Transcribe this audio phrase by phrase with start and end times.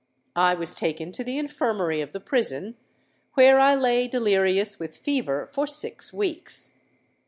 [0.35, 2.75] I was taken to the infirmary of the prison,
[3.35, 6.73] where I lay delirious with fever for six weeks.